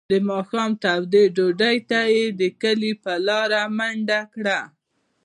د 0.11 0.13
ماښام 0.29 0.71
تودې 0.83 1.23
ډوډۍ 1.35 1.77
ته 1.89 1.99
یې 2.15 2.25
د 2.39 2.41
کلي 2.61 2.91
په 3.03 3.13
لاره 3.27 3.61
منډه 3.77 4.19
کړه. 4.33 4.59